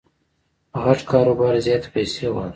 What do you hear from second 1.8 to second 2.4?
پیسې